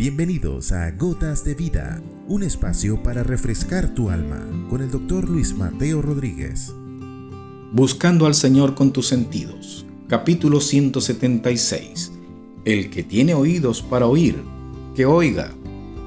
Bienvenidos 0.00 0.72
a 0.72 0.92
Gotas 0.92 1.44
de 1.44 1.54
Vida, 1.54 2.00
un 2.26 2.42
espacio 2.42 3.02
para 3.02 3.22
refrescar 3.22 3.92
tu 3.94 4.08
alma 4.08 4.48
con 4.70 4.80
el 4.80 4.90
doctor 4.90 5.28
Luis 5.28 5.54
Mateo 5.54 6.00
Rodríguez. 6.00 6.72
Buscando 7.74 8.24
al 8.24 8.34
Señor 8.34 8.74
con 8.74 8.94
tus 8.94 9.08
sentidos. 9.08 9.84
Capítulo 10.08 10.62
176. 10.62 12.12
El 12.64 12.88
que 12.88 13.02
tiene 13.02 13.34
oídos 13.34 13.82
para 13.82 14.06
oír, 14.06 14.42
que 14.96 15.04
oiga. 15.04 15.52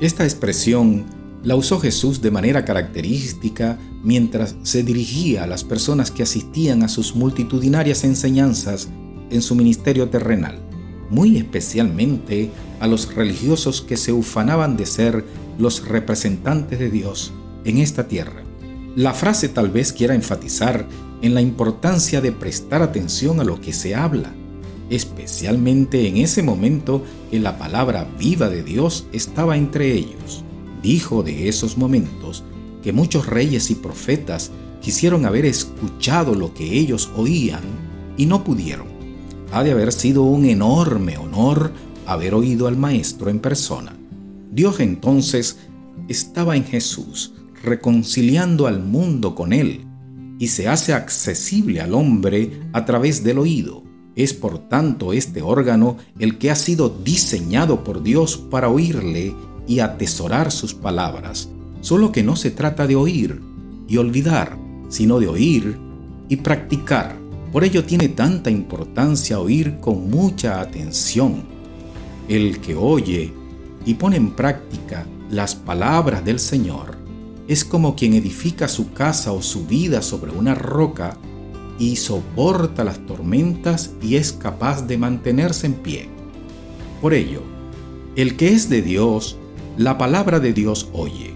Esta 0.02 0.24
expresión 0.24 1.06
la 1.44 1.56
usó 1.56 1.80
Jesús 1.80 2.20
de 2.20 2.32
manera 2.32 2.66
característica 2.66 3.78
mientras 4.04 4.56
se 4.64 4.82
dirigía 4.82 5.44
a 5.44 5.48
las 5.48 5.64
personas 5.64 6.10
que 6.10 6.24
asistían 6.24 6.82
a 6.82 6.90
sus 6.90 7.16
multitudinarias 7.16 8.04
enseñanzas 8.06 8.90
en 9.30 9.44
su 9.44 9.54
ministerio 9.54 10.10
terrenal 10.10 10.73
muy 11.14 11.38
especialmente 11.38 12.50
a 12.80 12.88
los 12.88 13.14
religiosos 13.14 13.82
que 13.82 13.98
se 13.98 14.12
ufanaban 14.12 14.76
de 14.76 14.86
ser 14.86 15.24
los 15.60 15.88
representantes 15.88 16.80
de 16.80 16.90
Dios 16.90 17.32
en 17.66 17.78
esta 17.78 18.08
tierra. 18.08 18.44
La 18.96 19.14
frase 19.14 19.48
tal 19.48 19.70
vez 19.70 19.94
quiera 19.94 20.16
enfatizar 20.16 20.88
en 21.22 21.34
la 21.34 21.42
importancia 21.42 22.20
de 22.20 22.32
prestar 22.32 22.82
atención 22.82 23.40
a 23.40 23.44
lo 23.44 23.62
que 23.62 23.74
se 23.74 23.96
habla, 23.96 24.34
especialmente 24.90 26.08
en 26.08 26.18
ese 26.18 26.44
momento 26.44 27.04
que 27.32 27.40
la 27.40 27.58
palabra 27.58 28.08
viva 28.20 28.50
de 28.50 28.64
Dios 28.64 29.06
estaba 29.14 29.56
entre 29.56 29.94
ellos. 29.94 30.44
Dijo 30.82 31.24
de 31.24 31.48
esos 31.48 31.78
momentos 31.78 32.44
que 32.84 32.92
muchos 32.92 33.28
reyes 33.28 33.72
y 33.72 33.76
profetas 33.76 34.52
quisieron 34.82 35.26
haber 35.26 35.46
escuchado 35.46 36.36
lo 36.36 36.54
que 36.54 36.78
ellos 36.78 37.10
oían 37.16 37.64
y 38.18 38.26
no 38.26 38.44
pudieron 38.44 38.93
ha 39.54 39.64
de 39.64 39.72
haber 39.72 39.92
sido 39.92 40.24
un 40.24 40.46
enorme 40.46 41.16
honor 41.18 41.72
haber 42.08 42.34
oído 42.34 42.68
al 42.68 42.76
Maestro 42.76 43.30
en 43.30 43.40
persona. 43.40 43.96
Dios 44.52 44.80
entonces 44.80 45.60
estaba 46.08 46.56
en 46.56 46.66
Jesús, 46.66 47.36
reconciliando 47.64 48.66
al 48.66 48.82
mundo 48.82 49.36
con 49.36 49.54
Él, 49.54 49.86
y 50.40 50.48
se 50.48 50.68
hace 50.68 50.94
accesible 50.94 51.82
al 51.82 51.94
hombre 51.94 52.64
a 52.74 52.84
través 52.84 53.24
del 53.24 53.38
oído. 53.38 53.84
Es 54.16 54.34
por 54.34 54.58
tanto 54.58 55.14
este 55.14 55.44
órgano 55.44 55.98
el 56.18 56.40
que 56.40 56.50
ha 56.50 56.56
sido 56.56 56.90
diseñado 56.90 57.84
por 57.84 58.02
Dios 58.02 58.38
para 58.38 58.70
oírle 58.70 59.36
y 59.68 59.80
atesorar 59.80 60.52
sus 60.52 60.74
palabras. 60.74 61.48
Solo 61.82 62.12
que 62.12 62.24
no 62.24 62.36
se 62.36 62.50
trata 62.50 62.88
de 62.88 62.96
oír 62.96 63.40
y 63.88 63.98
olvidar, 63.98 64.58
sino 64.90 65.20
de 65.20 65.28
oír 65.28 65.78
y 66.28 66.38
practicar. 66.38 67.23
Por 67.54 67.64
ello 67.64 67.86
tiene 67.86 68.10
tanta 68.10 68.50
importancia 68.50 69.40
oír 69.40 69.78
con 69.80 70.10
mucha 70.10 70.60
atención. 70.60 71.44
El 72.28 72.60
que 72.60 72.74
oye 72.74 73.32
y 73.86 73.94
pone 73.94 74.18
en 74.18 74.32
práctica 74.32 75.06
las 75.30 75.54
palabras 75.54 76.26
del 76.26 76.40
Señor 76.40 76.98
es 77.48 77.64
como 77.64 77.96
quien 77.96 78.16
edifica 78.16 78.68
su 78.68 78.92
casa 78.94 79.34
o 79.34 79.44
su 79.44 79.68
vida 79.68 80.02
sobre 80.02 80.32
una 80.32 80.56
roca 80.56 81.16
y 81.78 81.98
soporta 81.98 82.84
las 82.84 83.06
tormentas 83.06 83.92
y 84.02 84.16
es 84.16 84.34
capaz 84.34 84.88
de 84.88 84.98
mantenerse 84.98 85.68
en 85.68 85.74
pie. 85.76 86.10
Por 87.02 87.14
ello, 87.14 87.44
el 88.16 88.36
que 88.36 88.50
es 88.50 88.68
de 88.68 88.82
Dios, 88.82 89.38
la 89.78 90.00
palabra 90.00 90.40
de 90.40 90.54
Dios 90.54 90.90
oye, 90.92 91.36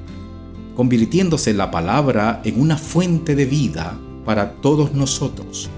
convirtiéndose 0.76 1.54
la 1.54 1.70
palabra 1.70 2.42
en 2.44 2.60
una 2.60 2.78
fuente 2.78 3.36
de 3.36 3.46
vida 3.46 4.00
para 4.26 4.54
todos 4.54 4.94
nosotros. 4.94 5.70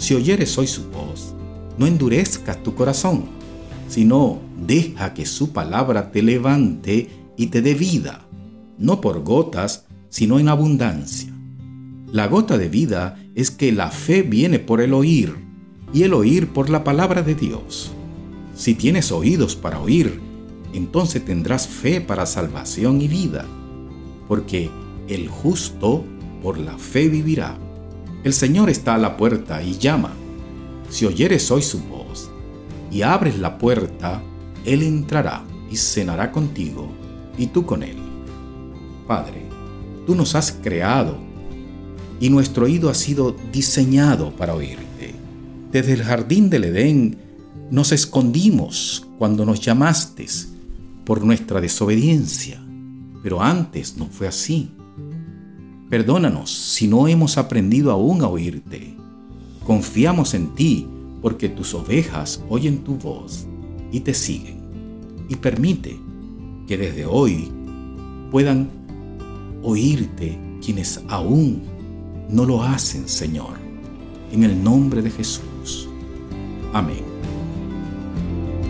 Si 0.00 0.14
oyeres 0.14 0.56
hoy 0.56 0.66
su 0.66 0.84
voz, 0.88 1.34
no 1.76 1.86
endurezcas 1.86 2.62
tu 2.62 2.74
corazón, 2.74 3.24
sino 3.86 4.38
deja 4.66 5.12
que 5.12 5.26
su 5.26 5.52
palabra 5.52 6.10
te 6.10 6.22
levante 6.22 7.10
y 7.36 7.48
te 7.48 7.60
dé 7.60 7.74
vida, 7.74 8.26
no 8.78 9.02
por 9.02 9.22
gotas, 9.22 9.84
sino 10.08 10.38
en 10.38 10.48
abundancia. 10.48 11.30
La 12.10 12.28
gota 12.28 12.56
de 12.56 12.70
vida 12.70 13.22
es 13.34 13.50
que 13.50 13.72
la 13.72 13.90
fe 13.90 14.22
viene 14.22 14.58
por 14.58 14.80
el 14.80 14.94
oír, 14.94 15.34
y 15.92 16.04
el 16.04 16.14
oír 16.14 16.48
por 16.48 16.70
la 16.70 16.82
palabra 16.82 17.22
de 17.22 17.34
Dios. 17.34 17.92
Si 18.54 18.74
tienes 18.74 19.12
oídos 19.12 19.54
para 19.54 19.80
oír, 19.80 20.18
entonces 20.72 21.22
tendrás 21.26 21.68
fe 21.68 22.00
para 22.00 22.24
salvación 22.24 23.02
y 23.02 23.08
vida, 23.08 23.44
porque 24.28 24.70
el 25.08 25.28
justo 25.28 26.06
por 26.42 26.56
la 26.56 26.78
fe 26.78 27.10
vivirá. 27.10 27.58
El 28.22 28.34
Señor 28.34 28.68
está 28.68 28.94
a 28.94 28.98
la 28.98 29.16
puerta 29.16 29.62
y 29.62 29.78
llama. 29.78 30.12
Si 30.90 31.06
oyeres 31.06 31.50
hoy 31.50 31.62
su 31.62 31.80
voz 31.80 32.30
y 32.90 33.02
abres 33.02 33.38
la 33.38 33.56
puerta, 33.56 34.22
Él 34.64 34.82
entrará 34.82 35.44
y 35.70 35.76
cenará 35.76 36.30
contigo 36.30 36.90
y 37.38 37.46
tú 37.46 37.64
con 37.64 37.82
Él. 37.82 37.96
Padre, 39.06 39.42
tú 40.06 40.14
nos 40.14 40.34
has 40.34 40.52
creado 40.52 41.16
y 42.20 42.28
nuestro 42.28 42.66
oído 42.66 42.90
ha 42.90 42.94
sido 42.94 43.34
diseñado 43.52 44.36
para 44.36 44.54
oírte. 44.54 45.14
Desde 45.72 45.94
el 45.94 46.02
jardín 46.02 46.50
del 46.50 46.64
Edén 46.64 47.16
nos 47.70 47.92
escondimos 47.92 49.06
cuando 49.18 49.46
nos 49.46 49.60
llamaste 49.60 50.26
por 51.06 51.24
nuestra 51.24 51.60
desobediencia, 51.60 52.62
pero 53.22 53.40
antes 53.40 53.96
no 53.96 54.06
fue 54.06 54.28
así. 54.28 54.70
Perdónanos 55.90 56.50
si 56.50 56.86
no 56.86 57.08
hemos 57.08 57.36
aprendido 57.36 57.90
aún 57.90 58.22
a 58.22 58.28
oírte. 58.28 58.94
Confiamos 59.66 60.34
en 60.34 60.54
ti 60.54 60.86
porque 61.20 61.48
tus 61.48 61.74
ovejas 61.74 62.44
oyen 62.48 62.78
tu 62.84 62.94
voz 62.94 63.44
y 63.90 63.98
te 63.98 64.14
siguen. 64.14 64.60
Y 65.28 65.34
permite 65.34 65.98
que 66.68 66.78
desde 66.78 67.06
hoy 67.06 67.50
puedan 68.30 68.70
oírte 69.64 70.38
quienes 70.64 71.02
aún 71.08 71.62
no 72.30 72.46
lo 72.46 72.62
hacen, 72.62 73.08
Señor. 73.08 73.58
En 74.30 74.44
el 74.44 74.62
nombre 74.62 75.02
de 75.02 75.10
Jesús. 75.10 75.88
Amén. 76.72 77.09